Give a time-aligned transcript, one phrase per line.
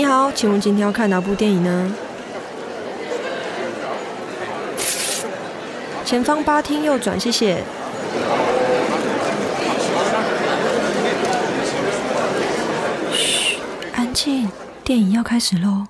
[0.00, 1.94] 你好，请问今天要看哪部电影呢？
[6.06, 7.62] 前方八厅右转，谢谢。
[13.12, 13.58] 嘘，
[13.92, 14.48] 安静，
[14.82, 15.84] 电影要开始喽。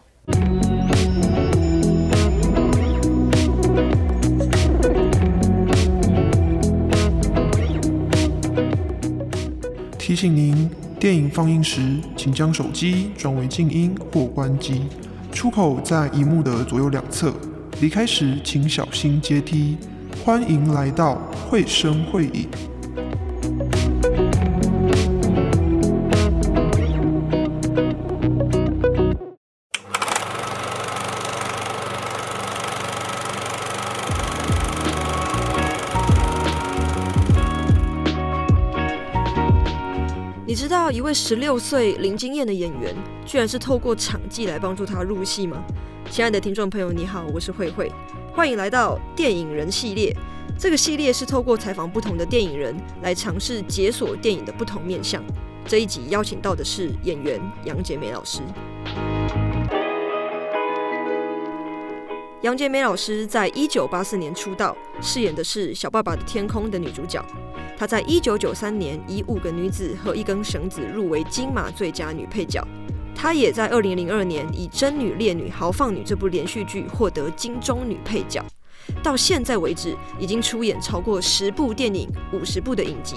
[9.97, 10.69] 提醒您，
[11.01, 11.80] 电影放映时，
[12.14, 14.82] 请将手机转为静音或关机。
[15.32, 17.32] 出口在荧幕的左右两侧。
[17.81, 19.79] 离开时，请小心阶梯。
[20.23, 21.14] 欢迎来到
[21.49, 22.46] 会声会影。
[40.50, 42.92] 你知道一位十六岁零经验的演员，
[43.25, 45.62] 居然是透过场记来帮助他入戏吗？
[46.11, 47.89] 亲爱的听众朋友，你好，我是慧慧，
[48.34, 50.12] 欢迎来到电影人系列。
[50.59, 55.23] 这个系列是透过采访不同的电影人，来尝试解锁电影的不同面向。
[55.69, 58.41] 这一集邀请到的是演员杨洁梅老师。
[62.43, 67.23] 杨洁梅老师在一九八四年出道，饰演的是《小爸爸的天空》的女主角。
[67.77, 72.67] 她在一九九三年以《五个女子和一根绳子》入围金马最佳女配角。
[73.15, 78.43] 她也在二零零二年以《真女烈女豪放女》这部连续剧获得金钟女配角。
[79.03, 83.17] 到现在为止，已经出演超过十部电影、五十部的影集，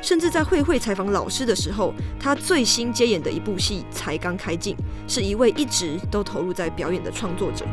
[0.00, 4.76] 甚至在慧慧采访老师的时候，她最新接演的一部戏才刚开镜，
[5.08, 7.66] 是一位一直都投入在表演的创作者。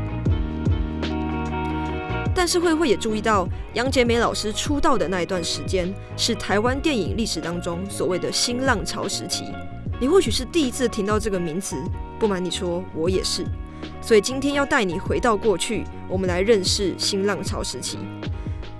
[2.37, 9.45] 但是慧慧也注意到，杨洁梅老师出道的那一段时间，是台湾电影历史当中所谓的新浪潮时期。
[9.99, 11.75] 你或许是第一次听到这个名词，
[12.19, 13.43] 不瞒你说，我也是。
[14.03, 17.97] 所以今天要带你回到过去，我们来认识新浪潮时期。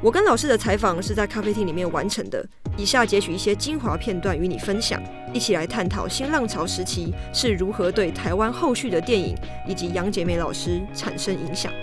[0.03, 5.01] 我跟老师的采访是在咖啡厅里面完成的，以下截取一些精华片段与你分享，
[5.33, 9.35] 一起来探讨新浪潮时期是如何对台湾后续的电影
[9.67, 11.73] 以及杨洁梅老师产生影响。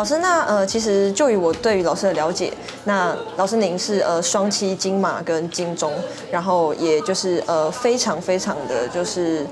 [0.00, 2.50] 老师，那呃，其实就以我对于老师的了解，
[2.84, 5.92] 那老师您是呃双七金马跟金钟，
[6.32, 9.46] 然后也就是呃非常非常的就是。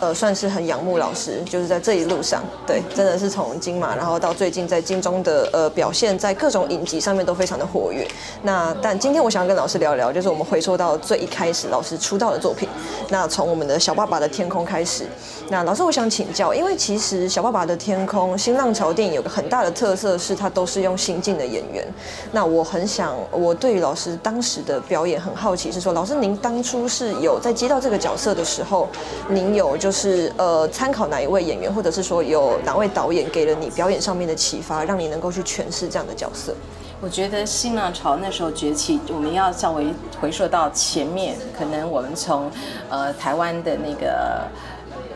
[0.00, 8.06] 呃，算是很仰慕老师，就是在这一路上，对，真的是从金马，然后到最近在金钟的呃表现，在各种影集上面都非常的活跃。
[8.42, 12.68] 那但今天我想要跟老师聊聊，就是我们回溯到最一开始老师出道的作品，
[13.08, 15.04] 那从我们的小爸爸的天空开始。
[15.50, 21.84] 那老师，我想请教，因为其实小爸爸的天空新浪潮电影有个很大的特色是，它都是用新晋的演员。
[22.30, 28.86] 那我很想，我对于老师当时的表演很好奇，是说，老师您当初是有在接到这个角色的时候，
[29.28, 29.87] 您有就。
[29.88, 36.54] 就是呃，参考哪一位演员，或者是说有哪位导演给了你表演上面的启发，让你能够去诠释这样的角色？
[37.00, 39.86] 我觉得新浪潮那时候崛起，我们要稍微
[40.20, 42.50] 回溯到前面，可能我们从
[42.90, 44.46] 呃台湾的那个。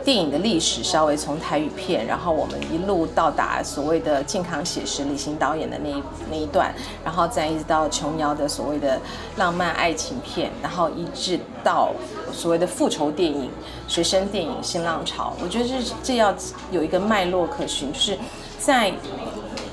[0.05, 6.73] 电影的历史稍微从台语片，然后我们一路到达所谓的健康写实李行导演的那一那一段，
[7.05, 8.99] 然后再一直到琼瑶的所谓的
[9.37, 11.93] 浪漫爱情片，然后一直到
[12.33, 13.49] 所谓的复仇电影、
[13.87, 15.33] 学生电影新浪潮。
[15.41, 16.35] 我觉得这这要
[16.71, 18.17] 有一个脉络可循，就是
[18.59, 18.91] 在。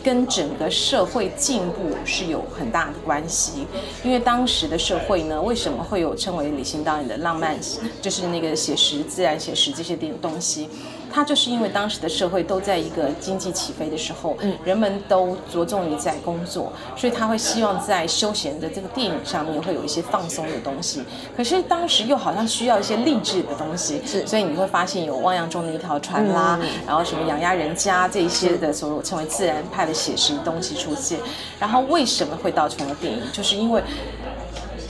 [0.03, 3.67] 跟整个社会进步是有很大的关系，
[4.03, 7.55] 因为当时的社会呢，为什么会有称为理性导演的浪漫，
[8.01, 10.71] 就是那个写实、自然写实这些点东西？
[11.13, 21.03] 他就是因为当时的社会都在一个经济起飞的时候，人们都着重于在工作，所以他会希望在休闲的这个电影上面会有一些放松的东西。
[21.37, 31.19] 可是当时又好像需要一些励志的东西，所以你会发现有汪洋中的一条船啦，然后什么养鸭人家这一些的所谓称为自然派的写实东西出现。
[31.59, 33.21] 然后为什么会到成了电影？
[33.33, 33.83] 就是因为。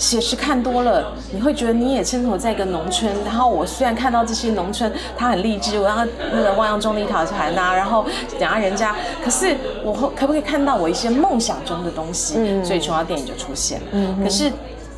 [0.01, 3.13] 写实看多了，你会觉得你也生活在一个农村。
[3.23, 8.07] 然后我虽然看到这些农村，它很励志，我要那个汪洋中的一条船呐，然后
[8.39, 9.55] 讲下人家，可是
[9.85, 12.65] 我可不可以看到我一些梦想中的东西？
[12.65, 13.87] 所以琼瑶电影就出现了。
[14.25, 14.51] 可是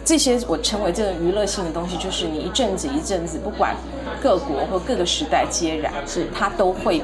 [0.05, 3.75] 这些我称为这个娱乐性的东西，就是你一阵子一阵子，不管
[4.23, 7.03] 各国或各个时代皆然，是它都会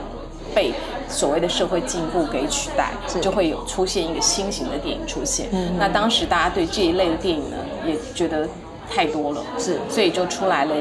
[0.59, 0.75] 被。
[1.11, 2.91] 所谓的社会进步给取代，
[3.23, 5.47] 就会有出现一个新型的电影出现。
[5.79, 7.57] 那当时大家对这一类的电影呢，
[7.87, 8.47] 也觉得
[8.91, 10.75] 太多了，是，所以就出来了。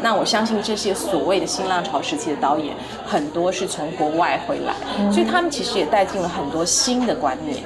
[0.00, 2.74] 那我相信这些所谓的新浪潮时期的导演，
[3.06, 4.72] 很多是从国外回来，
[5.12, 7.58] 所以他们其实也带进了很多新的观念。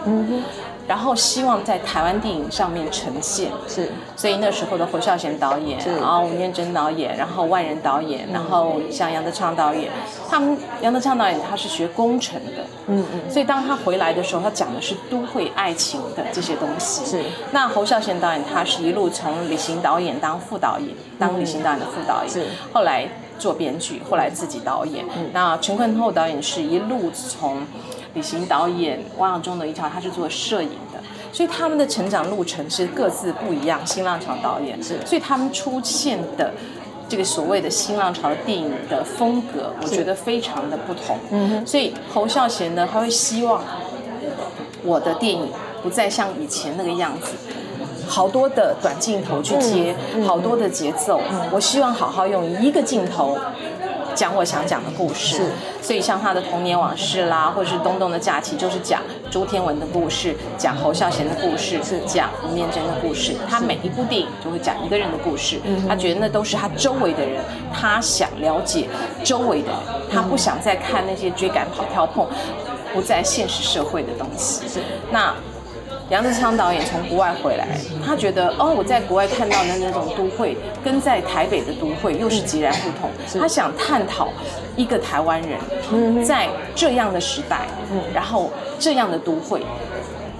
[0.88, 3.52] 然后希望在台湾电影上面呈现。
[3.68, 9.92] 是，所以那时候的侯孝贤导演，是然后吴念真导演，然后万人导演，然后像杨德昌导演，
[10.28, 17.04] 他们杨德昌导演他是学工程的，嗯嗯，所以当他回来的时候，他讲的是都会爱情的这些东西。
[17.04, 20.88] 是那侯孝贤导演他是一路从旅行导演当副导演，
[21.18, 23.06] 当旅行导演的副导演，是后来
[23.38, 25.04] 做编剧，后来自己导演。
[25.16, 27.62] 嗯那陈坤厚导演是一路从
[28.14, 30.98] 李行导演、汪洋中的一条，他是做摄影的。
[31.32, 33.80] 所以他们的成长路程是各自不一样。
[33.86, 36.52] 新浪潮导演是所以他们出现的
[37.08, 41.18] 这个所谓的新浪潮的电影的风格，我觉得非常的不同。
[41.30, 43.62] 嗯哼，所以侯孝贤呢，他会希望
[44.82, 45.48] 我的电影
[45.82, 47.32] 不再像以前那个样子。
[48.06, 49.94] 好多的短镜头去接，
[50.26, 51.20] 好多的节奏，
[51.52, 53.36] 我希望好好用一个镜头
[54.18, 55.36] 讲我想讲的故事。
[55.36, 55.42] 是
[55.80, 59.00] 所以像他的童年往事啦，或者是东东的假期，就是讲
[59.30, 63.36] 朱天文的故事，讲侯孝贤的故事，是讲吴念真的故事。
[63.48, 67.42] 他每一部电影就会讲一个人的故事，他觉得那都是他周围的人，
[67.72, 68.88] 他想了解
[69.22, 69.78] 周围的人，
[70.12, 72.26] 他不想再看那些追赶跑跳碰
[72.92, 74.66] 不在现实社会的东西。
[74.66, 74.80] 是
[75.12, 75.32] 那
[76.10, 77.66] 杨志昌导演从国外回来，
[78.04, 83.10] 他觉得哦，我在国外看到的那种都会，跟在台北的都会又是截然不同。
[83.38, 84.28] 他想探讨
[84.74, 87.66] 一个台湾人在这样的时代，
[88.14, 89.62] 然后这样的都会。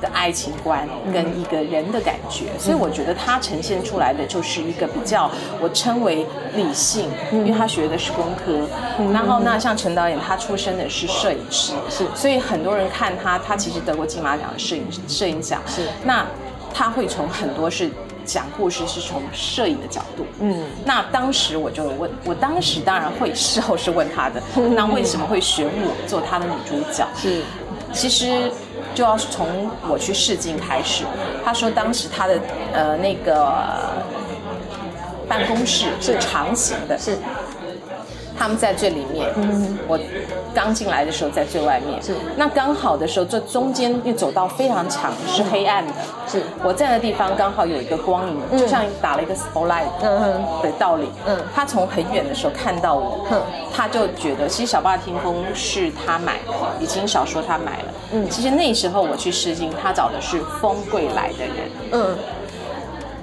[0.01, 5.31] 的爱情观跟一个人的感觉，所以我觉得他呈现出来的就是一个比较
[5.61, 8.67] 我称为理性，因为他学的是工科。
[9.13, 15.61] 然后那像陈导演，他出身的是摄影师，是所以很多人看他，他其实得过金马奖的摄影摄影奖。
[15.67, 16.27] 是那
[16.73, 17.91] 他会从很多是
[18.25, 20.25] 讲故事，是从摄影的角度。
[20.41, 24.43] 嗯，那当时我就问，我当时当然会事后是问他的，
[24.77, 27.07] 那为什么会选我做他的女主角？
[27.17, 27.43] 是
[27.93, 28.53] 其实
[28.99, 31.05] 就要从我去试镜开始。
[31.45, 32.35] 他说当时他的
[32.73, 33.55] 呃那个
[35.29, 37.17] 办公室是长形的，是
[38.39, 39.29] 他们在最里面，
[39.89, 39.99] 我
[40.55, 42.01] 刚进来的时候在最外面。
[42.01, 45.93] 是那刚好的时候，这中间因为走道非常长，是黑暗的。
[46.29, 51.09] 是我站的地方刚好有一个光影，就像打了一个 spotlight 嗯的道理。
[51.27, 53.43] 嗯他从很远的时候看到我哼，
[53.75, 57.95] 他就觉得其实小霸天空是他买的，已经少说他买了。
[58.13, 61.71] 嗯其实那时候我去试镜，他找的是风贵来的人。
[61.93, 62.17] 嗯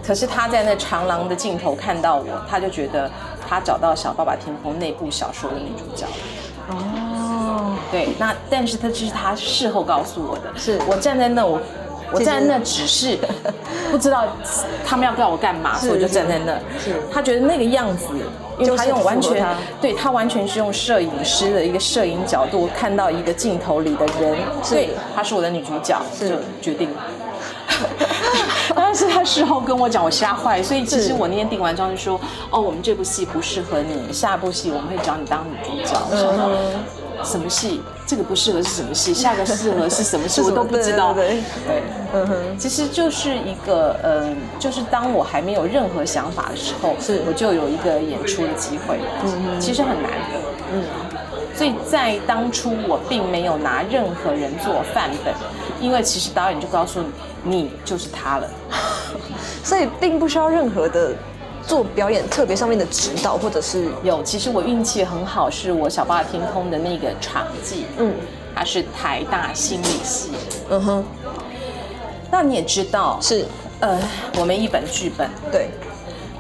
[0.05, 3.09] 可是他在那长廊的尽头看到我，他就觉得
[3.47, 6.05] 他找到《小爸爸天空》那部小说的女主角。
[6.69, 10.79] 哦，对，那但是他这是他事后告诉我的，是。
[10.87, 11.59] 我站在那，我
[12.11, 13.17] 我站在那只是
[13.91, 14.25] 不知道
[14.83, 16.53] 他们要叫我干嘛，所以我就站在那。
[16.79, 16.95] 是。
[17.13, 18.07] 他觉得那个样子，
[18.57, 19.45] 因为他用完全
[19.79, 24.35] 对他完全是用摄影师的一个摄影角度看到一个镜头里的人，
[24.67, 26.89] 对，她是我的女主角，就决定。
[26.91, 27.03] 了。
[28.75, 32.19] 但是他事后跟我讲，我吓坏，所以其实我那天定完妆就说，
[32.49, 35.99] 哦，我们这部戏不适合你，下一部戏我们会找你当女主角。
[36.11, 36.51] 我想说
[37.23, 37.81] 什么戏？
[38.05, 39.13] 这个不适合是什么戏？
[39.13, 40.41] 下个适合是什么戏？
[40.45, 41.13] 我都不知道。
[41.13, 41.83] 对对对对
[42.13, 50.39] 嗯哼，其实就是一个，嗯、就是当我还没有任何想法的时候，是我就有一个演出的机会，嗯其实很难的，
[50.73, 50.83] 嗯
[51.55, 55.33] 所以在当初我并没有拿任何人做范本，
[55.79, 57.07] 因为其实导演就告诉你，
[57.45, 58.49] 你就是他了。
[59.63, 61.13] 所以并不需要任何的
[61.65, 68.13] 做表演特别上面的指导，或者是有，其实我运气很好，是我小霸天空的那个场记，嗯
[68.53, 70.31] 他是台大心理系。
[70.69, 71.05] 嗯哼，
[72.31, 73.45] 那你也知道，是
[73.79, 73.99] 呃，
[74.37, 75.69] 我们一本剧本对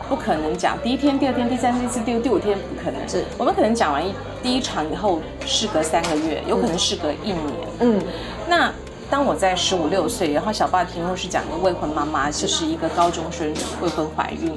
[0.07, 3.09] 不可能讲第一天、第二天、第三天、第四天、第五天，不可能。
[3.09, 7.41] 是我们可能讲完一第一场以后，事隔三个月，有可能事隔一年。
[7.79, 8.01] 嗯
[8.47, 8.71] 那
[9.09, 14.51] 当我在十五六岁，然后小霸天空是讲一个未婚妈妈，就是一个高中生未婚怀孕。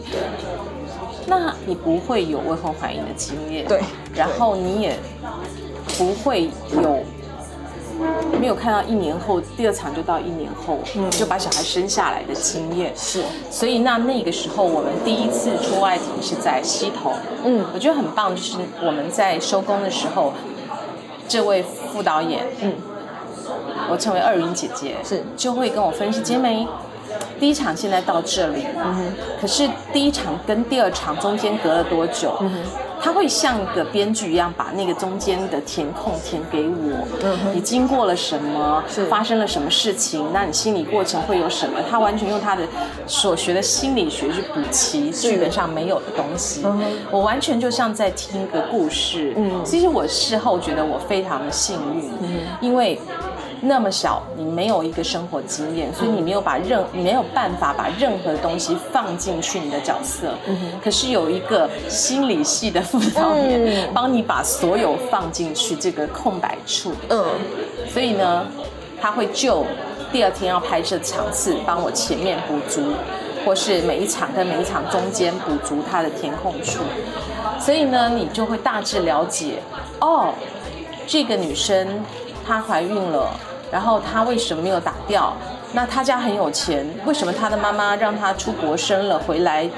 [1.27, 3.83] 那你不会有未婚怀孕的经验，对。
[4.15, 4.97] 然后你也
[5.99, 7.05] 不会有
[8.41, 10.79] 没有看到一年后第二场就到一年后、
[11.11, 13.23] 就把小孩生下来的经验，是。
[13.51, 17.13] 所以那那个时候我们第一次出外景是在西头，
[17.45, 17.63] 嗯。
[17.75, 20.33] 我觉得很棒，就是我们在收工的时候，
[21.29, 22.73] 这位副导演，嗯
[23.91, 26.67] 我称为二云姐姐，是就会跟我分析，姐妹，
[27.39, 32.37] 第一场现在到这里，嗯可是第一场跟第二场中间隔了多久？
[32.41, 32.63] 嗯
[33.01, 37.07] 他会像一个编剧一样，把那个中间的填空填给我。
[37.23, 39.05] 嗯哼你经过了什么是？
[39.05, 40.27] 发生了什么事情？
[40.33, 41.79] 那你心理过程会有什么？
[41.89, 42.65] 他完全用他的
[43.07, 46.67] 所学的心理学去补齐剧本上没有的东西。
[47.09, 49.33] 我完全就像在听一个故事。
[49.37, 52.11] 嗯其实我事后觉得我非常的幸运，
[52.61, 53.01] 因为
[53.61, 60.35] 那么小，你没有一个生活经验，所以你没有把任你没有办法把任何东西放进去你的角色。
[60.47, 66.93] 嗯可是有一个心理系的辅导演帮你把所有放进去这个空白处。
[67.09, 67.25] 嗯，
[67.93, 68.47] 所以呢，
[69.01, 69.65] 他会就
[70.13, 72.95] 第二天要拍摄场次，帮我前面补足，
[73.45, 76.81] 或是每一场跟每一场中间补足它的填空处。
[77.61, 79.59] 所以呢，你就会大致了解，
[80.01, 80.33] 哦，
[81.07, 81.87] 这个女生
[82.47, 83.29] 她怀孕了，
[83.71, 85.35] 然后他为什么没有打掉？
[85.73, 89.69] 那他家很有钱，为什么他的妈妈让他出国生了回来，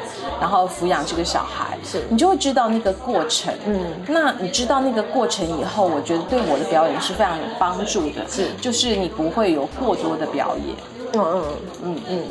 [0.40, 1.76] 然后抚养这个小孩？
[1.84, 3.52] 是你就会知道那个过程。
[3.66, 8.24] 嗯，那你知道那个过程以后，我觉得对我的表演是非常有帮助的。
[8.28, 10.76] 是就是你不会有过多的表演。
[11.14, 11.44] 嗯嗯
[11.82, 12.24] 嗯嗯，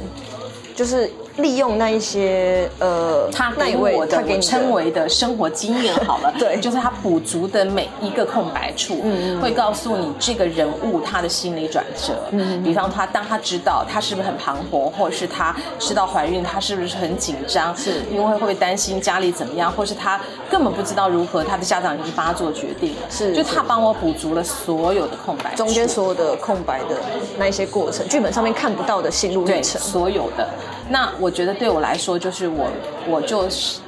[0.74, 6.60] 就是利用那一些呃，他给我的他给你我称为的生活经验好了， 对。
[6.60, 12.14] 就是他补足的每一个空白处，嗯会告诉你这个人物他的心理转折。
[12.32, 12.62] 嗯。
[12.64, 18.04] 比方他当他知道他是不是很彷徨，或者是他知道怀孕，他是不是很紧张，是。
[18.12, 20.20] 因为会不会担心家里怎么样，或是他
[20.50, 26.96] 根本不知道如何，他的家长已经帮他做决定了，是就他帮我补足了所有的空白处，中间所有的空白的
[27.38, 29.80] 那一些过程，剧本上面看不到的心路历对程。
[29.80, 30.48] 所有的。
[30.92, 32.70] 那我觉得对我来说，就是我
[33.08, 33.80] 我就是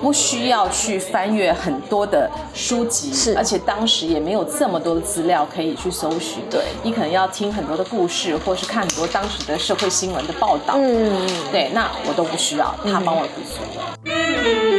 [0.00, 6.42] 不需要去翻阅很多的书籍，是而且当时也没有这么多的资料可以去搜寻。
[6.50, 10.74] 对你可能要听很多的故事，或是看很多当时的社会新闻的报道。
[10.76, 14.71] 嗯，对，那我都不需要，他帮我补足。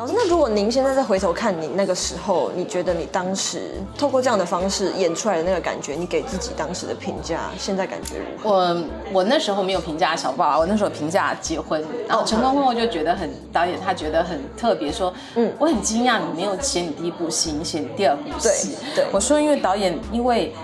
[0.00, 8.50] 老师，那如果您现在再回头看你那个时候，你觉得你当时透过这样的方式演出来的那个感觉，你给自己当时的评价，现在感觉如何？
[8.50, 18.76] 我我那时候没有评价小爸爸，我那时候评价结婚，然后成功后就觉得很导演他觉得很特别，说，嗯嗯，我很惊讶你没有写你第一部戏，你写你第二部戏。
[18.94, 20.54] 对对我说因为导演因为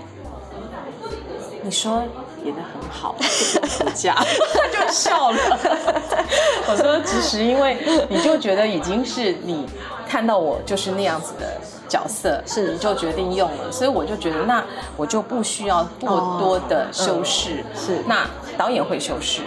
[1.61, 2.03] 你说
[2.47, 5.39] 演的很好， 就不评价，他 就笑了。
[6.69, 7.77] 我说其实因为
[8.09, 9.67] 你就觉得已经是你
[10.09, 12.73] 看到我就是那样子的角色，是。
[12.73, 14.63] 你就决定用了，所以我就觉得那
[14.97, 17.65] 我就不需要过多的修饰。
[17.75, 18.03] 是。
[18.07, 19.43] 那导演会修饰，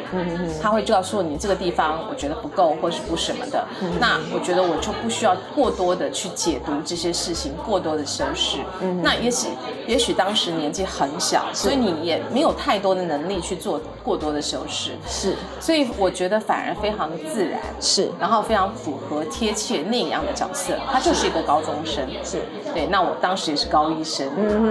[0.61, 3.65] 他会告诉你这个地方我觉得不够，或是不什么的。
[3.99, 8.57] 那我觉得我就不需要过多的去解读这些事情，过多的修饰。
[9.01, 9.47] 那也许
[9.87, 17.59] 也许当时年纪很小，所以你也没有太多的能力去做过多的修饰，是所以我觉得反而非常的自然。
[17.79, 22.41] 是然后非常符合贴切那样的角色，他就是一个高中生，是
[22.73, 22.87] 对。
[22.87, 24.27] 那我当时也是高一生，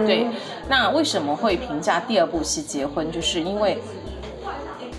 [0.07, 0.27] 对。
[0.69, 3.11] 那为什么会评价第二部戏结婚？
[3.11, 3.79] 就是因为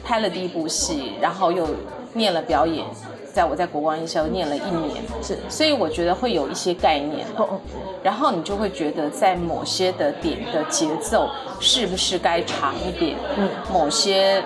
[0.09, 1.67] 拍了第一部戏，然后又
[2.13, 2.83] 念了表演，
[3.31, 7.27] 在我在国光艺校念了一年，是所以我觉得会有一些概念。
[8.01, 14.43] 然后你就会觉得在某些的点的节奏是不是该长一点，嗯，某些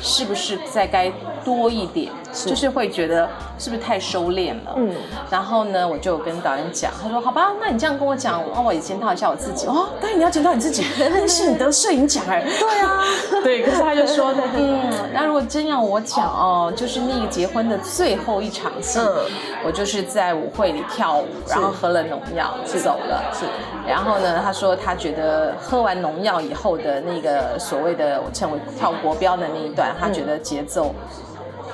[0.00, 1.10] 是不是再该
[1.44, 4.94] 多一点，就是会觉得是不是太收敛了，嗯，
[5.30, 13.04] 然后呢，我就跟导演讲，他说好吧，那你这样跟我讲，哦，我也检讨一下我自己，哦，当然你要检讨你自己， 但是你得摄影奖哎，对啊，
[13.42, 19.24] 对，可是他就说， 嗯，那如果真要我讲哦，就是那个结婚的最后一场戏，嗯。
[19.62, 23.44] 我就是在舞会里跳舞，然后喝了农药走了，是。
[23.86, 30.94] 然后呢，他说他觉得喝完农药以后的那个所谓的我称为跳国标的那一段，他觉得节奏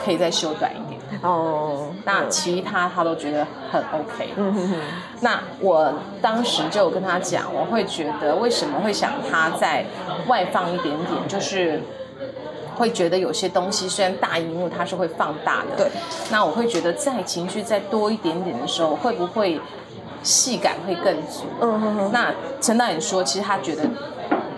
[0.07, 1.21] 可以再修短一点。
[1.23, 4.29] 哦，那其他他都觉得很 OK。
[4.37, 4.77] 嗯哼哼，
[5.21, 9.85] 那我当时就有跟他讲，我会觉得为什么会想他再
[10.29, 11.83] 外放一点点，就是
[12.77, 15.91] 会觉得有些东西虽然大荧幕它是会放大的，对，
[16.31, 19.61] 那我会觉得在情绪再多一点点的时候，会不会
[20.23, 21.45] 戏感会更足？
[21.61, 23.83] 嗯哼哼，那陈导演说，其实他觉得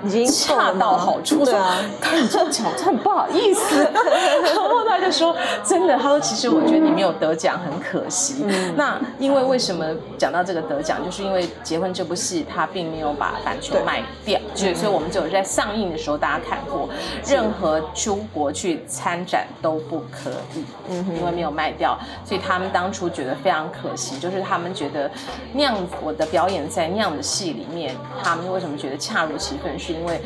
[0.04, 1.44] 已经恰到好处。
[1.44, 3.88] 对啊，他说你这样讲，很不好意思。
[5.10, 5.34] 说，
[5.64, 8.44] 真的，他说其实我觉得你没有得奖，很可惜。
[8.46, 9.84] 嗯那因为为什么
[10.16, 16.88] 讲到这个得奖，就是因为《结婚》这部戏，它并没有把版权卖掉，所以所以我们只有在上映的时候大家看过，
[17.26, 25.10] 任何出国去参展都不可以，嗯因为没有卖掉，所以他们当初觉得非常可惜，就是他们觉得
[25.52, 30.20] 那样我的表演在那样的戏里面，他们为什么觉得恰如其分，是因为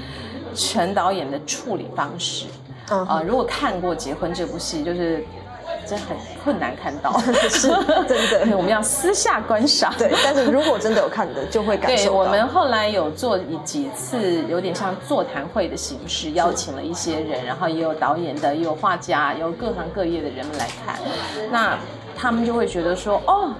[0.54, 2.46] 陈导演的处理方式。
[3.26, 5.24] 如果看过《结婚》这部戏，就是
[5.86, 7.18] 真很困难看到，
[7.50, 7.68] 是
[8.08, 9.92] 真的我们要私下观赏。
[9.98, 12.12] 对，但是如果真的有看的，就会感受对，到。
[12.14, 20.96] 我们后来有做几次，有点像座谈会的形式，邀请了一些人，然后也有导演的，也有画家，也有各行各业的人们来看。
[21.50, 21.76] 那
[22.16, 23.52] 他们就会觉得说，哦，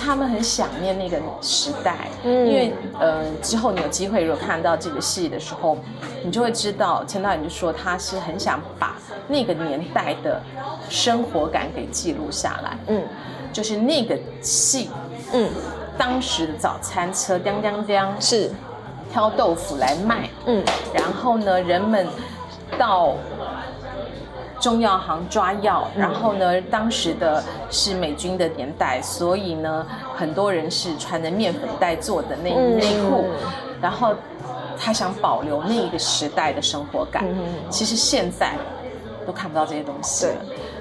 [0.00, 5.76] 他们很想念那个时代，因为呃之后你有机会如果看到这个戏的时候，
[6.24, 8.96] 你就会知道钱导演就说他是很想把
[9.28, 10.40] 那个年代的
[10.88, 13.02] 生活感给记录下来，嗯，
[13.52, 14.88] 就是那个戏，
[15.32, 15.50] 嗯，
[15.98, 18.50] 当时的早餐车叮叮叮是。
[19.12, 20.64] 挑豆腐来卖，嗯，
[20.94, 22.06] 然后呢人们
[22.78, 23.16] 到。
[24.60, 33.24] 中药行抓药，然后呢，当时的是美军的年代，所以呢，很多人是穿着面粉袋做的内内裤，
[33.80, 34.14] 然后
[34.78, 37.24] 他想保留那一个时代的生活感。
[37.70, 38.54] 其实现在
[39.26, 40.34] 都看不到这些东西了。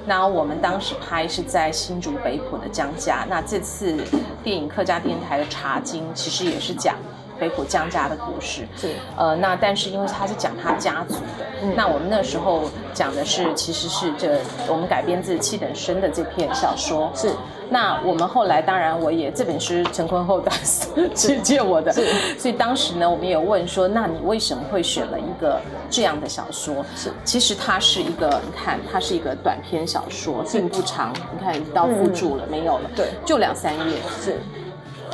[0.05, 3.97] 那我们当时拍是在新竹北浦的江家，那这次
[4.43, 6.95] 电影客家电台的茶经其实也是讲。
[7.39, 17.31] 北浦江家的故事是呃，那但是因为他是讲他家族的，那我们那时候讲的是其实是这我们改编自七等生的这篇小说是。
[17.71, 26.83] 那我们后来当然我也这本是陈坤厚大师 去借我的，所以当时呢我们也问说，那你为什么会选了一个这样的小说？
[26.95, 32.89] 是其实它是一个你看它是一个短篇小说，并不长，你看到附注了没有了？
[32.95, 33.97] 对，就两三页。
[34.19, 34.39] 是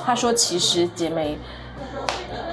[0.05, 1.37] 他说其实姐妹。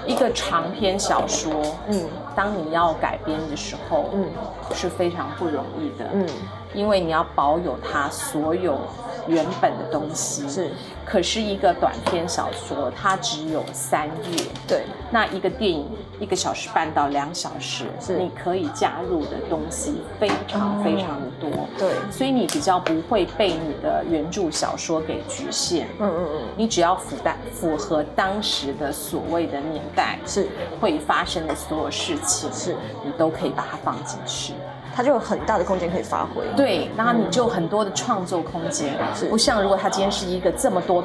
[0.06, 1.52] 一个长篇小说，
[1.88, 4.28] 嗯，当你要改编的时候，嗯，
[4.75, 6.26] 是非常不容易的，嗯，
[6.75, 8.78] 因为你要保有它所有。
[9.26, 10.71] 原本的东西是，
[11.05, 14.45] 可是一个短篇小说，它只有三页。
[14.67, 15.87] 对，那一个电影
[16.19, 21.50] 一个小时半到两小时，是你可以加入的东西非常非常的多。
[21.79, 25.88] 对，所以你比较不会被你的原著小说给局限。
[25.99, 30.49] 嗯嗯嗯，你只要符带符合当时的所谓的年代是
[30.81, 34.55] 会发生的所有事情，是你都可以把它放进去。
[34.94, 38.94] 它就有很大的空间可以发挥，对，然后你就很多的创作空间，
[39.30, 41.02] 不像如果它今天是一个这么多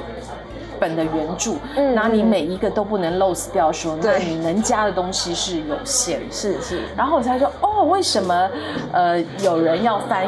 [0.79, 8.49] 本的原著，嗯，那你每一个都不能 lose 掉，说那你能加的东西是有限，是是，然后我才说哦，为什么
[8.91, 10.27] 呃有人要翻？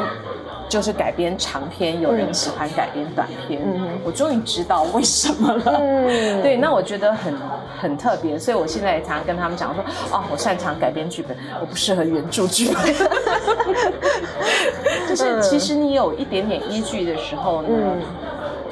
[0.70, 3.60] 就是改编长篇，有人喜欢改编短篇。
[4.04, 5.80] 我终于知道为什么了。
[6.42, 7.34] 对，那我觉得很
[7.76, 12.94] 很特别，所以我现在也常常跟他们讲说，哦，我擅长改编剧本，我不适合原著剧本。
[15.08, 17.68] 就是其实你有一点点依据的时候呢，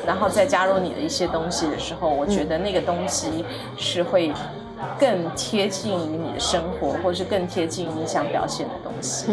[0.07, 3.45] 然后再加入你的一些东西的时候，我觉得那个东西
[3.77, 4.33] 是会。
[4.99, 9.27] 更贴近于你的生活，或者是更贴近你想表现的东西。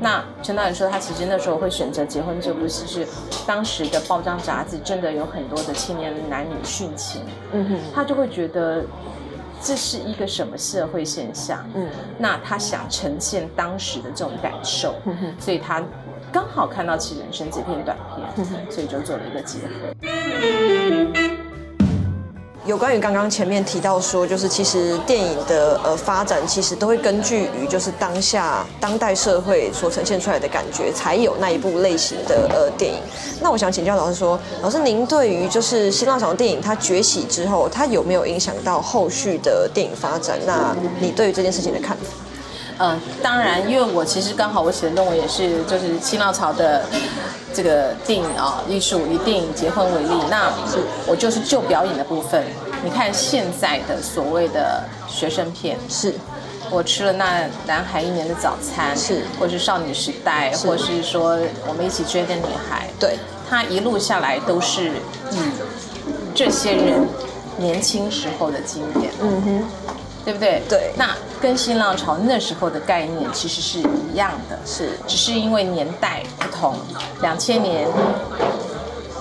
[0.00, 3.06] 那陈导演说，他其实那时候会选择结婚这部戏，是
[3.46, 7.22] 当时的报章杂志真的有很多的青年男女殉情。
[7.52, 8.84] 嗯哼，他就会觉得
[9.62, 11.64] 这是一个什么社会现象？
[11.74, 14.94] 嗯，那他想呈现当时的这种感受，
[15.38, 15.82] 所以他
[16.32, 17.96] 刚好看到《其人生》这片短
[18.34, 21.21] 片，所以就做了一个结合。
[22.64, 33.00] 有关于刚刚前面提到说，就是其实电影的呃发展，其实都会根据于就是当下当代社会所呈现出来的感觉，才有那一部类型的呃电影。
[33.40, 40.38] 那我想请教老师说，老师您对于就是新浪潮电影它崛起之后，它有没有影响到后续的电影发展？
[40.46, 42.04] 那你对于这件事情的看法？
[42.78, 46.84] 嗯，当然，因为我其实刚好我写的论文也是就是新浪潮的。
[47.54, 50.52] 这个电影啊，艺术以电影结婚为例，那
[51.06, 52.44] 我就是就表演的部分。
[52.84, 56.14] 你看现在的所谓的学生片，是
[56.70, 61.38] 我吃了那男孩一年的早餐，是或是少女时代，或是说
[61.68, 63.16] 我们一起追的女孩，对，
[63.48, 64.90] 他一路下来都是
[65.30, 65.38] 以
[66.34, 67.06] 这些人
[67.58, 69.64] 年轻时候的经典，嗯哼。
[70.24, 70.62] 对不对？
[70.68, 76.76] 对，那跟新浪潮那时候的概念其实是一样的，是，只是因为年代不同，
[77.20, 77.88] 两千年。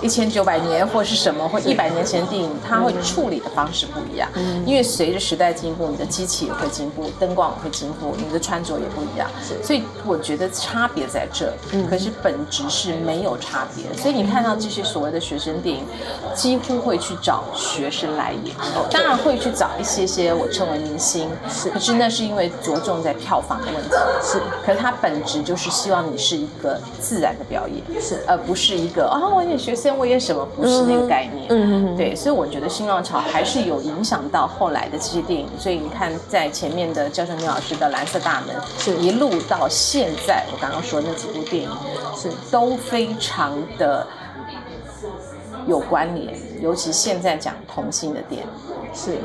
[0.02, 4.28] 一千九百年或是什么，或一百年前的电影，它会处理的方式不一样。
[4.34, 9.30] 嗯，因为随着时代进步，你的机器也会进步，灯光也会进步，你的穿着也不一样。
[9.48, 11.54] 是，所以我觉得差别在这。
[11.72, 13.86] 嗯，可是本质是没有差别。
[13.96, 15.86] 所以你看到这些所谓的学生电影，
[16.34, 18.56] 几乎会去找学生来演，
[18.90, 21.30] 当然会去找一些些我称为明星。
[21.48, 23.90] 是，可是那是因为着重在票房的问题。
[24.24, 29.91] 是，可是它本质就是希望你是一个自然的表演，是，而不是一个啊，我演学生。
[29.98, 35.48] 我演什么不是那个概念，嗯对，所以我觉得新浪潮还是有影响到后来的这些电影。
[35.58, 41.70] 所以你看，在前面的教授牛老师的《蓝色大门》，是一路到现在，我刚刚说那几部电影
[42.16, 44.06] 是都非常的
[45.68, 46.34] 有关联。
[46.62, 48.48] 尤其现在讲同性的电影，
[48.94, 49.18] 是，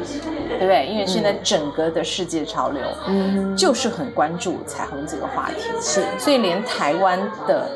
[0.48, 0.86] 对不对？
[0.86, 7.68] 因为现在整个的世界潮流，嗯，就是很关注彩虹这个话题，是，所以连台湾的。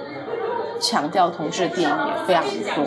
[0.81, 2.43] 强调同志的电影也非常
[2.75, 2.85] 多。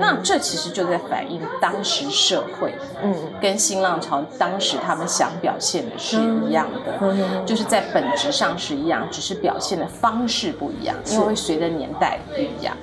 [0.00, 12.76] 那这其实就在反映当时社会，嗯，跟新浪潮当时他们想表现的是一样的，就是在本质上是一样，只是表现的方式不一样，因为会随着年代不一样。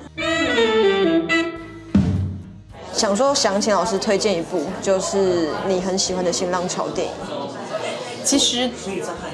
[2.92, 7.12] 想说想请老师推荐一部，就是你很喜欢的新浪潮电影。
[8.22, 8.68] 其实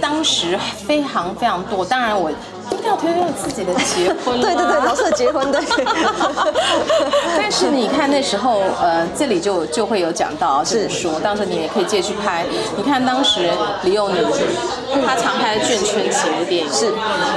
[0.00, 2.30] 当时非常非常多，当然我
[2.70, 4.40] 一定要推动自己的结婚。
[4.40, 5.60] 对对对，老师结婚对。
[7.36, 12.44] 但是你看那时候，呃，这里就就会有讲到这么说，当时你也可以借去拍。
[12.76, 13.50] 你看当时
[13.82, 14.24] 李幼宁，
[15.06, 16.72] 他常拍眷村情的电影。
[16.72, 16.92] 是。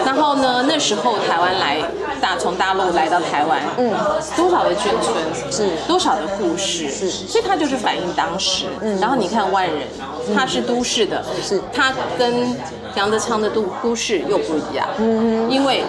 [0.05, 1.77] 然后呢，那时候台湾来
[2.21, 3.93] 大从大陆来到台湾，嗯，
[4.35, 5.15] 多少的眷村
[5.51, 8.65] 是，多少的故事是，所以他就是反映当时。
[8.81, 8.99] 嗯。
[8.99, 9.87] 然后你看万人，
[10.35, 11.23] 他是都市的。
[11.43, 12.55] 是，他跟
[12.95, 15.18] 杨德昌的都都市又不一样，嗯
[15.49, 15.84] 因为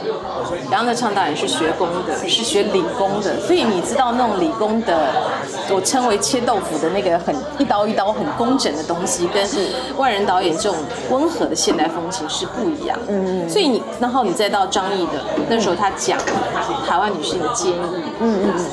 [0.70, 5.10] 杨德昌导演是学工的，是学理工的，所以你知道那种理工的，
[5.70, 9.46] 我称为切豆腐的那个很一刀一刀很工整的东西，跟
[9.96, 10.76] 万人导演这种
[11.10, 13.48] 温和的现代风情是不一样，嗯。
[13.48, 15.12] 所以你然后你再到张译的
[15.48, 16.18] 那时候，他讲
[16.86, 17.74] 台湾女性的坚毅，
[18.20, 18.64] 嗯嗯嗯。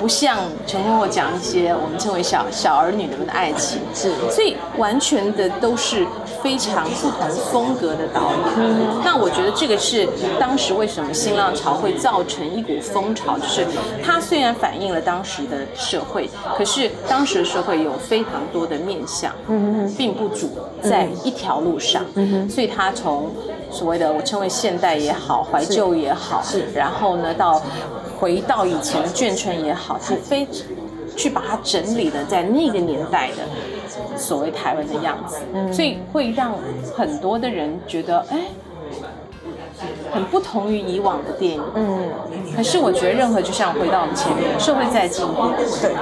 [0.00, 6.06] 不像陈坤我讲一些我们称为小小儿女们的爱情，是，所以完全的都是
[6.42, 8.38] 非常不同风格的导演。
[9.04, 13.66] 那我觉得这个是当时为什么新浪潮会造成一股风潮，就是
[14.02, 19.32] 它虽然反映了当时的社会，可是当时的社会有非常多的面相，
[19.96, 20.50] 并不主
[20.82, 22.04] 在一条路上，
[22.48, 23.30] 所以它从
[23.70, 27.62] 所谓的我称为现代也好，怀旧也好，是，然后呢到。
[28.20, 30.44] 回到以前的眷村也好，它非
[31.18, 35.38] 去把它整理的在那个年代的所谓台湾的样子，
[35.70, 36.54] 所以会让
[36.96, 38.38] 很多的人觉得，哎。
[40.10, 42.10] 很不同于以往的电影，嗯，
[42.56, 45.94] 可是我觉得任何就像回到我们前面，社会在进步，对，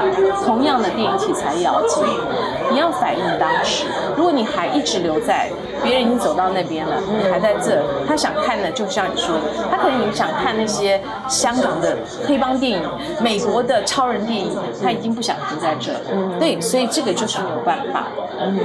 [0.47, 3.85] 同样的电影题材也要进步，你要反映当时。
[4.17, 5.51] 如果你还一直留在
[5.83, 14.51] 别人已经走到那边了，你还在这，他想看的就像你说的，他可能也想看那些香港的黑帮电影、美国的超人电影，
[14.83, 16.39] 他已经不想停在这了。
[16.39, 18.09] 对，所以这个就是没有办法。
[18.41, 18.59] 嗯。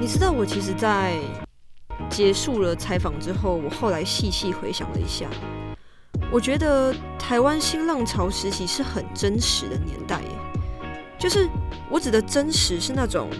[0.00, 1.14] 你知道我其实，在
[2.10, 5.26] 结束了采访之后，我后来细细回想了一下，
[6.30, 10.28] 我觉得台湾新浪潮时期是很真实的年代耶。
[11.18, 11.48] 就是
[11.88, 13.30] 我指的真实是那种，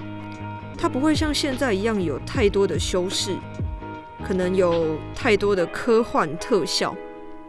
[0.79, 3.37] 它不会像现在一样有太多的修饰，
[4.25, 6.97] 可能有太多的科幻特效，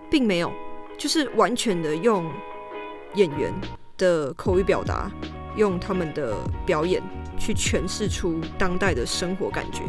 [0.10, 0.52] 并没有，
[0.98, 2.30] 就是完全的用
[3.14, 3.54] 演员
[3.98, 5.12] 的口语表达，
[5.56, 7.02] 用他们的表演。
[7.38, 9.84] 去诠释出当代的生活感觉，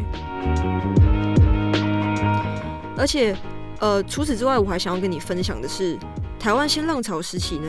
[2.99, 3.37] 而且，
[3.81, 5.99] 呃，除此之外，我还想要跟你分享的是，
[6.39, 7.69] 台湾新浪潮时期呢，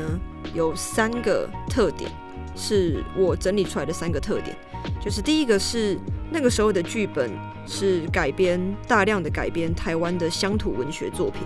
[0.53, 2.09] 有三个特点，
[2.55, 4.55] 是我整理出来的三个特点，
[5.03, 5.97] 就是第一个是
[6.31, 7.29] 那个时候的剧本
[7.65, 11.41] 是改编大量的改编台湾的乡土文学作品，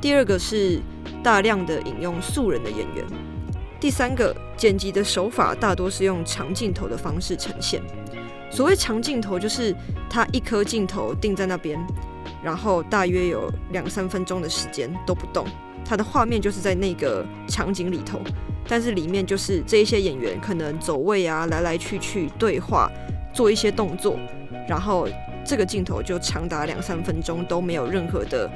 [0.00, 0.80] 第二个是
[1.22, 3.04] 大量的引用素人的演员。
[3.80, 7.80] 第三个剪辑的手法大多是用长镜头的方式呈现。
[8.50, 9.74] 所谓长镜头，就是
[10.10, 11.78] 它一颗镜头定在那边，
[12.42, 15.46] 然后大约有两三分钟的时间都不动，
[15.84, 18.20] 它的画面就是在那个场景里头，
[18.66, 22.90] 但是里面就是这一些演员可能走位啊，来来去去对话，
[23.32, 24.18] 做一些动作，
[24.68, 25.08] 然后
[25.44, 28.50] 这个镜头就长达两三分钟都没有任何的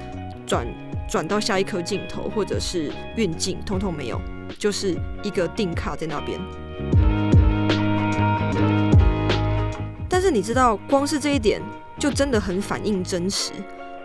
[0.46, 0.66] 转
[1.08, 4.20] 转到下一颗镜头或者是运镜，通通没有。
[4.58, 6.38] 就是一个定卡在那边，
[10.10, 11.58] 但是你知道，光是这一点
[12.02, 13.52] 就真的很反映真实。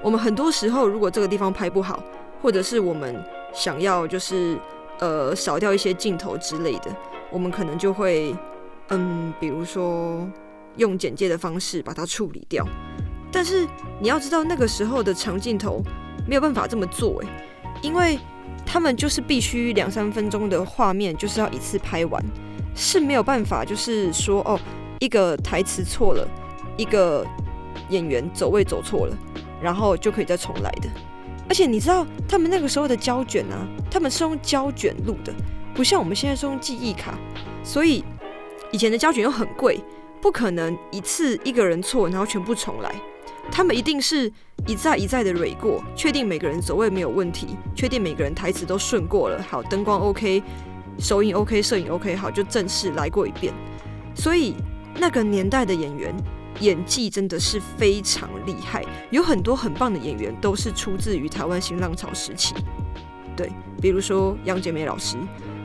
[0.04, 2.04] 我们很多时候，如果这个地方拍不好，
[2.44, 3.20] 或者是我们
[3.52, 4.56] 想要就是
[5.00, 6.96] 呃少掉一些镜头之类的，
[7.32, 8.36] 我们可能就会
[8.90, 10.30] 嗯，比如说
[10.76, 12.64] 用简介的方式把它处理掉。
[13.32, 13.68] 但是
[14.00, 15.82] 你要知道，那个时候的长镜头
[16.28, 17.28] 没有办法这么做，诶，
[17.82, 18.20] 因为。
[18.70, 22.22] 他们就是必须两三分钟的画面，就是要一次拍完，
[22.76, 24.60] 是没有办法，就是说哦，
[25.00, 26.28] 一个台词错了，
[26.76, 27.26] 一个
[27.90, 29.18] 演员走位走错了，
[29.62, 30.90] 然后就可以再重来的。
[31.50, 35.34] 而且你知道，他们那个时候的胶卷啊，他们是用胶卷录的，
[35.74, 37.18] 不像我们现在是用记忆卡，
[37.64, 38.04] 所以
[38.72, 39.80] 以前的胶卷又很贵，
[40.22, 42.94] 不可能一次一个人错，然后全部重来。
[43.50, 44.30] 他们一定是
[44.66, 50.44] 一再一再的蕊过，确定每个人走位没有问题，确定每个人台词都顺过了，好，灯光 OK，
[51.00, 53.54] 收音 OK，摄影 OK，好，就正式来过一遍。
[54.14, 54.54] 所以
[55.00, 56.14] 那个年代的演员
[56.60, 62.54] 演技真的是非常厉害，有很多很棒的演员都是出自于台湾新浪潮时期。
[63.36, 65.18] 对，比如说杨洁美老师，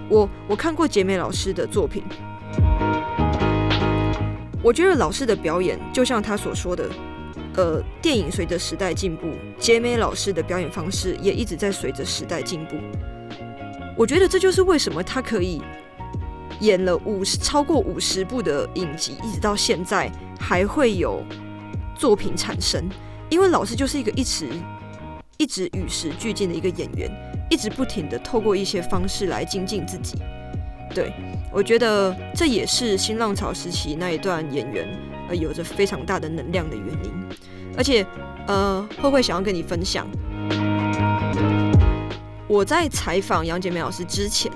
[0.08, 2.02] 我我看过洁美老师的作品，
[4.62, 6.90] 我觉得老师的表演就像他所说的，
[7.56, 9.28] 呃，电影随着时代进步，
[9.58, 12.76] 洁美老师的表演方式也一直在随着时代进步。
[13.96, 15.62] 我觉得这就是为什么他可以
[16.62, 21.20] 演了五十超过五十部的影集，一直到现在还会有
[21.96, 22.88] 作品产生，
[23.28, 24.48] 因为老师就是一个一直
[25.38, 27.10] 一直与时俱进的一个演员，
[27.50, 30.18] 一直不停的透过一些方式来精进自己。
[30.94, 31.12] 对
[31.52, 34.86] 我觉得这也是新浪潮时期那一段演员
[35.28, 37.10] 呃有着非常大的能量的原因，
[37.76, 38.06] 而且
[38.46, 40.06] 呃会不会想要跟你分享？
[42.46, 44.52] 我在采访杨洁美老师之前，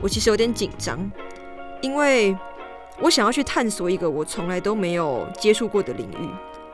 [0.00, 0.98] 我其实有点紧张，
[1.80, 2.36] 因为
[3.00, 6.28] 我想要去探索一个我从来都没有接触过的领域。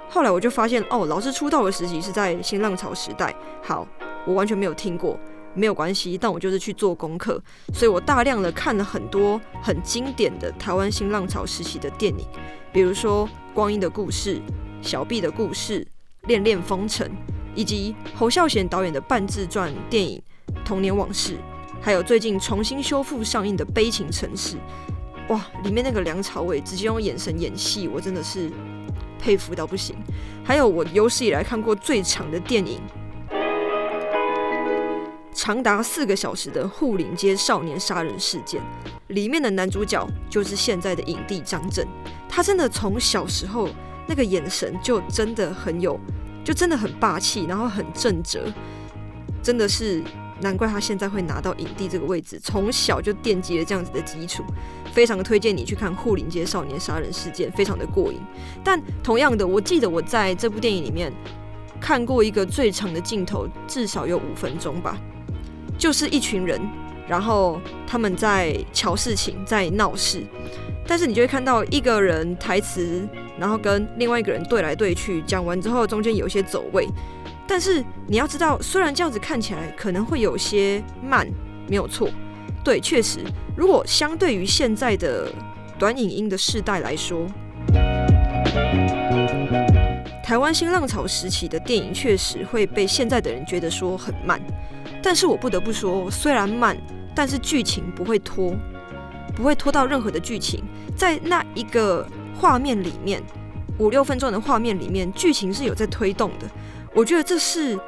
[0.09, 3.35] 后来我就发现，哦，老师出道的时期是在新浪潮时代。
[3.63, 3.87] 好，
[4.25, 5.19] 我完全没有听过，
[5.53, 7.43] 没有关系，但我就是去做功课，
[7.75, 12.25] 所以我大量的看了很多很经典的台湾新浪潮时期的电影，
[12.73, 14.37] 比如说《光阴的故事》、
[14.81, 15.81] 《小毕的故事》、
[16.29, 17.09] 《恋恋风尘》，
[17.55, 20.23] 以及侯孝贤导演的半自传电影。
[20.65, 21.37] 童年往事，
[21.81, 24.57] 还有最近重新修复上映的《悲情城市》，
[25.29, 28.51] 哇，里面那个梁朝伟直接用眼神演戏，我真的是
[29.19, 29.97] 佩服到不行。
[30.45, 32.81] 还有我有史以来看过最长的电影，
[35.35, 38.61] 长达四个小时的《护林街少年杀人事件》，
[39.09, 41.85] 里面的男主角就是现在的影帝张震，
[42.29, 43.69] 他真的从小时候
[44.07, 45.99] 那个眼神就真的很有，
[46.45, 48.41] 就真的很霸气，然后很正直，
[49.43, 50.05] 真的是。
[50.41, 54.45] 难怪他现在会拿到影帝这个位置，从小就奠基了这样子的基础，
[54.93, 58.21] 非常推荐你去看《护林街少年杀人事件》，非常的过瘾。
[58.63, 61.13] 但同样的，我记得我在这部电影里面
[61.81, 64.99] 看过一个最长的镜头，至少有五分钟吧，
[65.79, 66.61] 就是一群人，
[67.09, 70.23] 然后他们在瞧事情，在闹事，
[70.87, 76.87] 但是你就会看到一个人台词，然后跟另外一个人对来对去，讲完之后中间有一些走位。
[77.49, 81.27] 但是你要知道，虽然这样子看起来可能会有些慢，
[81.69, 82.11] 没有错，
[82.65, 83.21] 对，确实，
[83.57, 85.33] 如果相对于现在的
[85.79, 87.27] 短影音的世代来说，
[90.25, 94.41] 台湾新浪潮时期的电影确实会被现在的人觉得说很慢。
[95.01, 96.77] 但是我不得不说，虽然慢，
[97.15, 98.53] 但是剧情不会拖，
[99.37, 100.65] 不会拖到任何的剧情，
[100.97, 102.05] 在那一个
[102.41, 103.23] 画面里面，
[103.79, 106.51] 五六分钟的画面里面，剧情是有在推动的。
[106.97, 107.79] 我觉得这是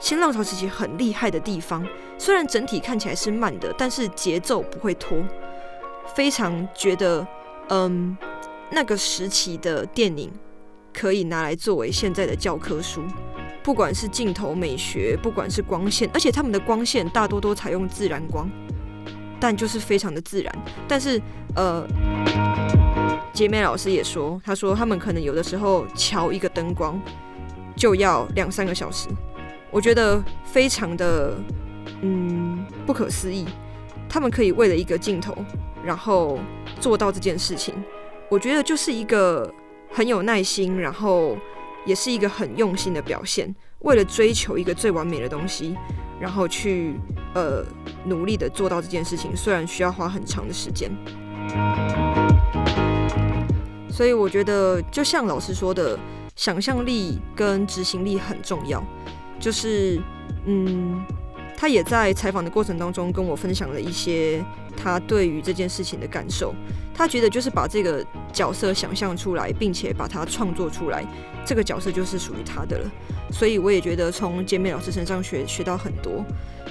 [0.00, 1.86] 新浪潮时期很厉害的地方。
[2.18, 5.16] 虽然整体看起来是慢的，但是节奏不会拖。
[6.16, 7.24] 非常觉得，
[7.68, 8.16] 嗯，
[8.70, 10.32] 那个时期的电影
[10.92, 13.04] 可以拿来作为现在的教科书。
[13.62, 18.50] 不管是镜头美学，不管是光线，而且他们的光线大多都采用自然光，
[19.38, 20.52] 但就是非常的自然。
[20.88, 21.20] 但是，
[21.54, 21.86] 呃，
[23.32, 27.00] 杰美老师也说，他说他们可能有的时候调一个灯光。
[27.76, 29.08] 就要两三个小时，
[29.70, 31.34] 我觉得非常的
[32.00, 33.46] 嗯不可思议。
[34.08, 35.36] 他们可以为了一个镜头，
[35.84, 36.38] 然后
[36.80, 37.74] 做到这件事情，
[38.30, 39.52] 我觉得就是一个
[39.92, 41.36] 很有耐心，然后
[41.84, 43.54] 也是一个很用心的表现。
[43.80, 45.76] 为了追求一个最完美的东西，
[46.18, 46.94] 然后去
[47.34, 47.62] 呃
[48.06, 50.90] 努力的做到这件事情，虽然需要花很长的时间。
[53.90, 55.98] 所以我觉得，就像老师说的。
[56.36, 58.84] 想象力跟执行力很重要，
[59.40, 60.00] 就是，
[60.44, 61.04] 嗯，
[61.56, 64.44] 他也在采访的过程当中跟我分享了一些
[64.76, 66.54] 他对于这件事情的感受。
[66.96, 71.04] 他觉得就是把这个角色想象出来，并且把它创作出来，
[71.44, 72.90] 这个角色就是属于他的了。
[73.30, 76.24] 所以我也觉得从简美老师身上学学到很多。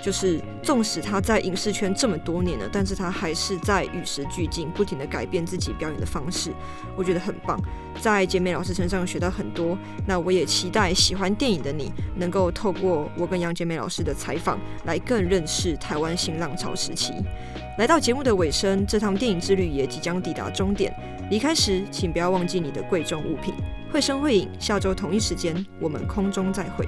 [0.04, 6.52] 就是纵使他在影视圈这么多年了，但是他还是在与时俱进，不停的改变自己表演的方式，
[6.96, 7.60] 我觉得很棒。
[8.00, 17.14] 在简美老师身上学到很多，那我也期待喜欢电影的你能够透过我跟杨洁美老师的采访，来更认识台湾新浪潮时期。
[17.80, 20.94] 来到节目的尾声，这趟电影之旅也即将抵达终点。
[21.30, 23.54] 离开时，请不要忘记你的贵重物品。
[23.92, 26.88] 绘声绘影，下周同一时间，我们空中再会。